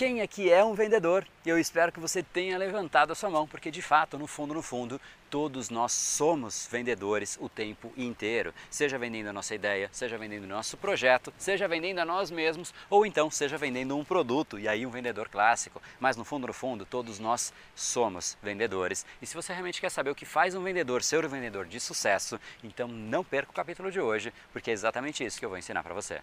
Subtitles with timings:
[0.00, 1.26] quem aqui é um vendedor?
[1.44, 4.62] Eu espero que você tenha levantado a sua mão, porque de fato, no fundo, no
[4.62, 8.54] fundo, todos nós somos vendedores o tempo inteiro.
[8.70, 12.72] Seja vendendo a nossa ideia, seja vendendo o nosso projeto, seja vendendo a nós mesmos,
[12.88, 15.82] ou então seja vendendo um produto, e aí um vendedor clássico.
[16.00, 19.04] Mas no fundo, no fundo, todos nós somos vendedores.
[19.20, 21.78] E se você realmente quer saber o que faz um vendedor ser um vendedor de
[21.78, 25.58] sucesso, então não perca o capítulo de hoje, porque é exatamente isso que eu vou
[25.58, 26.22] ensinar para você.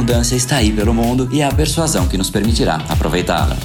[0.01, 3.55] abundância está aí pelo mundo e é a persuasão que nos permitirá aproveitá-la.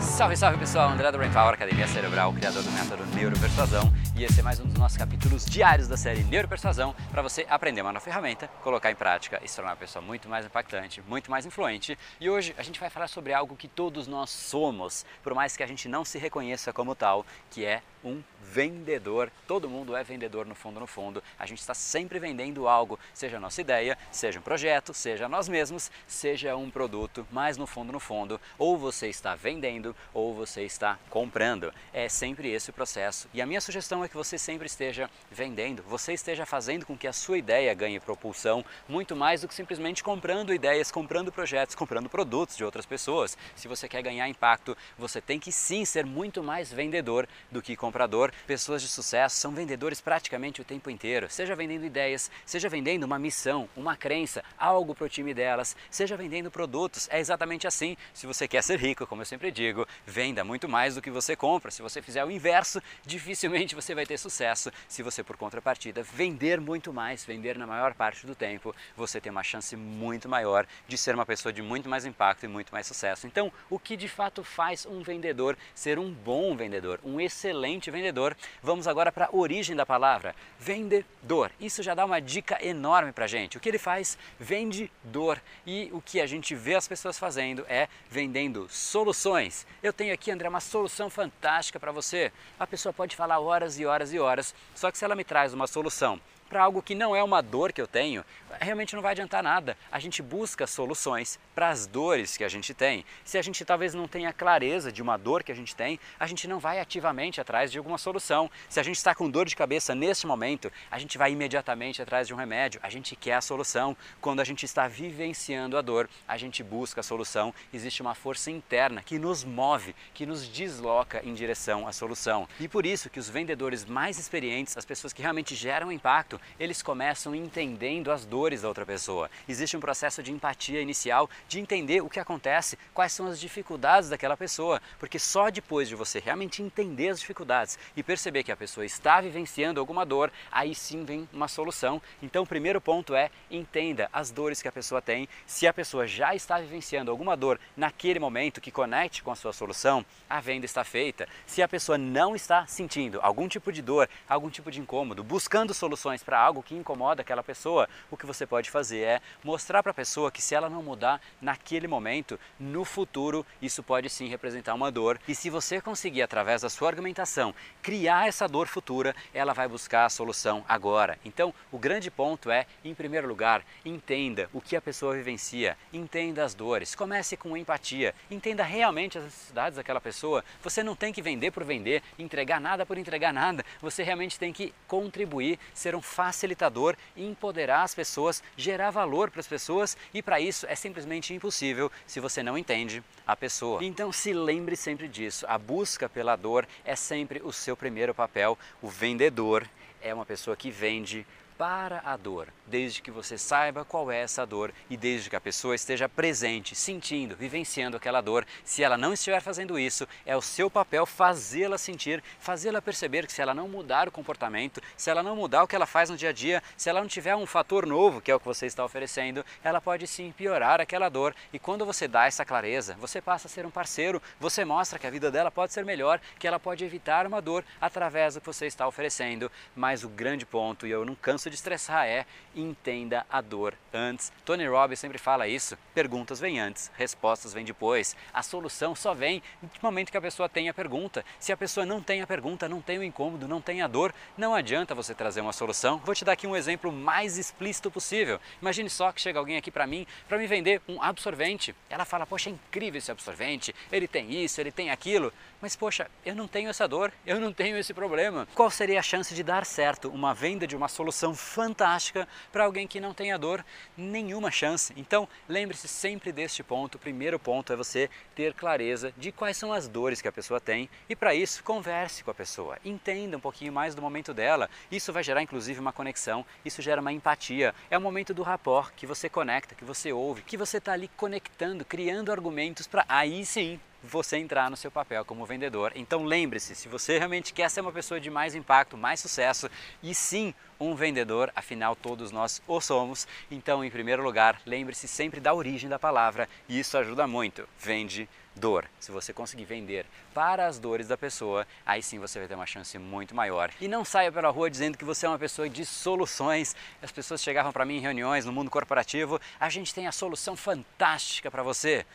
[0.00, 4.40] Salve, salve pessoal, André do Brain Power, Academia Cerebral, criador do método Neuropersuasão e esse
[4.40, 8.02] é mais um dos nossos capítulos diários da série Neuropersuasão para você aprender uma nova
[8.02, 11.98] ferramenta, colocar em prática e se tornar uma pessoa muito mais impactante, muito mais influente.
[12.18, 15.62] E hoje a gente vai falar sobre algo que todos nós somos, por mais que
[15.62, 19.30] a gente não se reconheça como tal, que é um vendedor.
[19.46, 21.22] Todo mundo é vendedor no fundo, no fundo.
[21.38, 25.48] A gente está sempre vendendo algo, seja a nossa ideia, seja um projeto, seja nós
[25.48, 30.62] mesmos, seja um produto, mas no fundo, no fundo, ou você está vendendo ou você
[30.62, 31.74] está comprando.
[31.92, 33.28] É sempre esse o processo.
[33.34, 37.08] E a minha sugestão é que você sempre esteja vendendo, você esteja fazendo com que
[37.08, 42.08] a sua ideia ganhe propulsão muito mais do que simplesmente comprando ideias, comprando projetos, comprando
[42.08, 43.36] produtos de outras pessoas.
[43.56, 47.74] Se você quer ganhar impacto, você tem que sim ser muito mais vendedor do que
[47.74, 52.68] comprador comprador, pessoas de sucesso são vendedores praticamente o tempo inteiro, seja vendendo ideias, seja
[52.68, 57.08] vendendo uma missão, uma crença, algo para o time delas, seja vendendo produtos.
[57.10, 57.96] É exatamente assim.
[58.12, 61.34] Se você quer ser rico, como eu sempre digo, venda muito mais do que você
[61.34, 61.70] compra.
[61.70, 64.70] Se você fizer o inverso, dificilmente você vai ter sucesso.
[64.86, 69.32] Se você, por contrapartida, vender muito mais, vender na maior parte do tempo, você tem
[69.32, 72.86] uma chance muito maior de ser uma pessoa de muito mais impacto e muito mais
[72.86, 73.26] sucesso.
[73.26, 78.36] Então, o que de fato faz um vendedor ser um bom vendedor, um excelente vendedor.
[78.62, 81.50] Vamos agora para a origem da palavra, vendedor.
[81.60, 83.56] Isso já dá uma dica enorme para gente.
[83.56, 84.18] O que ele faz?
[84.38, 85.40] Vende dor.
[85.66, 89.66] E o que a gente vê as pessoas fazendo é vendendo soluções.
[89.82, 92.32] Eu tenho aqui, André, uma solução fantástica para você.
[92.58, 95.52] A pessoa pode falar horas e horas e horas, só que se ela me traz
[95.52, 98.24] uma solução para algo que não é uma dor que eu tenho,
[98.60, 99.76] realmente não vai adiantar nada.
[99.90, 103.04] A gente busca soluções para as dores que a gente tem.
[103.24, 106.26] Se a gente talvez não tenha clareza de uma dor que a gente tem, a
[106.26, 108.50] gente não vai ativamente atrás de alguma solução.
[108.68, 112.26] Se a gente está com dor de cabeça neste momento, a gente vai imediatamente atrás
[112.26, 112.80] de um remédio.
[112.82, 113.96] A gente quer a solução.
[114.20, 117.54] Quando a gente está vivenciando a dor, a gente busca a solução.
[117.72, 122.48] Existe uma força interna que nos move, que nos desloca em direção à solução.
[122.60, 126.82] E por isso que os vendedores mais experientes, as pessoas que realmente geram impacto, eles
[126.82, 129.30] começam entendendo as dores da outra pessoa.
[129.48, 134.08] Existe um processo de empatia inicial, de entender o que acontece, quais são as dificuldades
[134.08, 138.56] daquela pessoa, porque só depois de você realmente entender as dificuldades e perceber que a
[138.56, 142.00] pessoa está vivenciando alguma dor, aí sim vem uma solução.
[142.22, 145.28] Então, o primeiro ponto é entenda as dores que a pessoa tem.
[145.46, 149.52] Se a pessoa já está vivenciando alguma dor naquele momento que conecte com a sua
[149.52, 151.28] solução, a venda está feita.
[151.46, 155.74] Se a pessoa não está sentindo algum tipo de dor, algum tipo de incômodo, buscando
[155.74, 159.92] soluções para algo que incomoda aquela pessoa, o que você pode fazer é mostrar para
[159.92, 164.74] a pessoa que se ela não mudar naquele momento, no futuro isso pode sim representar
[164.74, 165.20] uma dor.
[165.28, 170.04] E se você conseguir através da sua argumentação criar essa dor futura, ela vai buscar
[170.04, 171.16] a solução agora.
[171.24, 176.44] Então, o grande ponto é, em primeiro lugar, entenda o que a pessoa vivencia, entenda
[176.44, 180.44] as dores, comece com empatia, entenda realmente as necessidades daquela pessoa.
[180.62, 183.64] Você não tem que vender por vender, entregar nada por entregar nada.
[183.80, 189.46] Você realmente tem que contribuir, ser um facilitador, empoderar as pessoas, gerar valor para as
[189.46, 193.84] pessoas e para isso é simplesmente impossível se você não entende a pessoa.
[193.84, 198.58] Então se lembre sempre disso, a busca pela dor é sempre o seu primeiro papel.
[198.80, 199.68] O vendedor
[200.00, 201.26] é uma pessoa que vende
[201.58, 205.40] para a dor, desde que você saiba qual é essa dor e desde que a
[205.40, 208.46] pessoa esteja presente, sentindo, vivenciando aquela dor.
[208.62, 213.32] Se ela não estiver fazendo isso, é o seu papel fazê-la sentir, fazê-la perceber que
[213.32, 216.16] se ela não mudar o comportamento, se ela não mudar o que ela faz no
[216.16, 218.66] dia a dia, se ela não tiver um fator novo, que é o que você
[218.66, 221.34] está oferecendo, ela pode sim piorar aquela dor.
[221.52, 225.06] E quando você dá essa clareza, você passa a ser um parceiro, você mostra que
[225.06, 228.46] a vida dela pode ser melhor, que ela pode evitar uma dor através do que
[228.46, 229.50] você está oferecendo.
[229.74, 234.32] Mas o grande ponto, e eu não canso de estressar é entenda a dor antes.
[234.44, 235.76] Tony Robbins sempre fala isso.
[235.94, 238.16] Perguntas vêm antes, respostas vêm depois.
[238.32, 241.24] A solução só vem no momento que a pessoa tem a pergunta.
[241.38, 244.14] Se a pessoa não tem a pergunta, não tem o incômodo, não tem a dor,
[244.36, 245.98] não adianta você trazer uma solução.
[245.98, 248.40] Vou te dar aqui um exemplo mais explícito possível.
[248.60, 251.74] Imagine só que chega alguém aqui para mim para me vender um absorvente.
[251.88, 253.74] Ela fala: "Poxa, é incrível esse absorvente.
[253.90, 255.32] Ele tem isso, ele tem aquilo".
[255.60, 258.46] Mas poxa, eu não tenho essa dor, eu não tenho esse problema.
[258.54, 262.86] Qual seria a chance de dar certo uma venda de uma solução fantástica para alguém
[262.86, 263.64] que não tem a dor?
[263.96, 264.92] Nenhuma chance.
[264.96, 266.96] Então, lembre-se sempre deste ponto.
[266.96, 270.60] O primeiro ponto é você ter clareza de quais são as dores que a pessoa
[270.60, 274.68] tem e para isso converse com a pessoa, entenda um pouquinho mais do momento dela.
[274.90, 277.74] Isso vai gerar inclusive uma conexão, isso gera uma empatia.
[277.90, 281.08] É o momento do rapport que você conecta, que você ouve, que você está ali
[281.16, 285.92] conectando, criando argumentos para aí sim você entrar no seu papel como vendedor.
[285.94, 289.68] Então lembre-se, se você realmente quer ser uma pessoa de mais impacto, mais sucesso
[290.02, 295.40] e sim um vendedor, afinal todos nós o somos, então em primeiro lugar, lembre-se sempre
[295.40, 297.68] da origem da palavra e isso ajuda muito.
[297.78, 298.86] Vende dor.
[298.98, 302.66] Se você conseguir vender para as dores da pessoa, aí sim você vai ter uma
[302.66, 303.70] chance muito maior.
[303.80, 306.74] E não saia pela rua dizendo que você é uma pessoa de soluções.
[307.02, 310.56] As pessoas chegavam para mim em reuniões no mundo corporativo, a gente tem a solução
[310.56, 312.06] fantástica para você.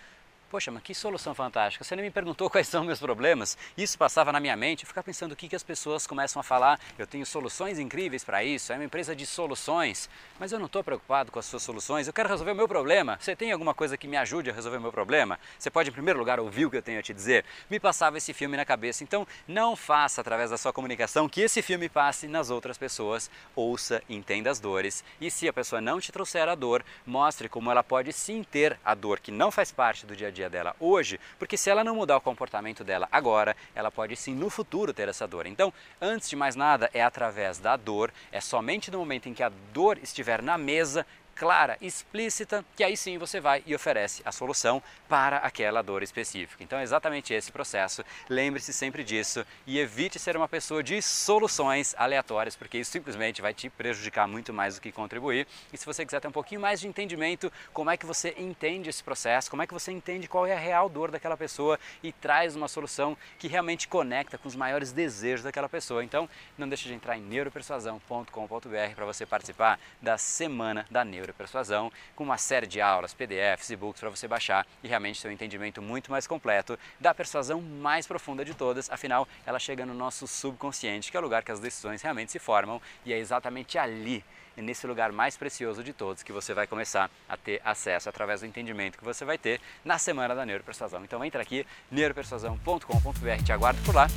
[0.51, 1.81] Poxa, mas que solução fantástica.
[1.81, 3.57] Você nem me perguntou quais são meus problemas.
[3.77, 4.83] Isso passava na minha mente.
[4.83, 6.77] Eu ficava pensando o que, que as pessoas começam a falar.
[6.99, 8.73] Eu tenho soluções incríveis para isso.
[8.73, 10.09] É uma empresa de soluções.
[10.37, 12.05] Mas eu não estou preocupado com as suas soluções.
[12.05, 13.17] Eu quero resolver o meu problema.
[13.17, 15.39] Você tem alguma coisa que me ajude a resolver o meu problema?
[15.57, 17.45] Você pode, em primeiro lugar, ouvir o que eu tenho a te dizer.
[17.69, 19.05] Me passava esse filme na cabeça.
[19.05, 23.31] Então, não faça através da sua comunicação que esse filme passe nas outras pessoas.
[23.55, 25.01] Ouça, entenda as dores.
[25.21, 28.77] E se a pessoa não te trouxer a dor, mostre como ela pode sim ter
[28.83, 31.69] a dor que não faz parte do dia a dia dia dela hoje, porque se
[31.69, 35.45] ela não mudar o comportamento dela agora, ela pode sim no futuro ter essa dor.
[35.45, 35.71] Então,
[36.01, 39.51] antes de mais nada, é através da dor, é somente no momento em que a
[39.71, 41.05] dor estiver na mesa
[41.41, 44.79] clara, explícita, que aí sim você vai e oferece a solução
[45.09, 46.63] para aquela dor específica.
[46.63, 48.05] Então é exatamente esse processo.
[48.29, 53.55] Lembre-se sempre disso e evite ser uma pessoa de soluções aleatórias, porque isso simplesmente vai
[53.55, 55.47] te prejudicar muito mais do que contribuir.
[55.73, 58.91] E se você quiser ter um pouquinho mais de entendimento, como é que você entende
[58.91, 62.11] esse processo, como é que você entende qual é a real dor daquela pessoa e
[62.11, 66.03] traz uma solução que realmente conecta com os maiores desejos daquela pessoa.
[66.03, 71.91] Então, não deixe de entrar em neuropersuasão.com.br para você participar da semana da Neuro Persuasão,
[72.15, 75.31] com uma série de aulas, PDFs e books para você baixar e realmente ter um
[75.31, 80.27] entendimento muito mais completo da persuasão mais profunda de todas, afinal, ela chega no nosso
[80.27, 84.23] subconsciente, que é o lugar que as decisões realmente se formam, e é exatamente ali
[84.57, 88.45] nesse lugar mais precioso de todos que você vai começar a ter acesso através do
[88.45, 91.03] entendimento que você vai ter na semana da Neuropersuasão.
[91.03, 94.07] Então entra aqui, neuropersuasão.com.br, te aguardo por lá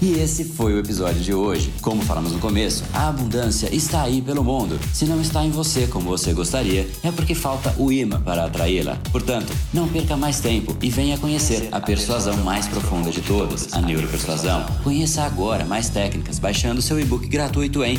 [0.00, 1.72] e esse foi o episódio de hoje.
[1.80, 4.78] Como falamos no começo, a abundância está aí pelo mundo.
[4.92, 8.98] Se não está em você como você gostaria, é porque falta o imã para atraí-la.
[9.10, 13.80] Portanto, não perca mais tempo e venha conhecer a persuasão mais profunda de todas, a
[13.80, 14.66] neuropersuasão.
[14.82, 17.98] Conheça agora mais técnicas baixando seu e-book gratuito em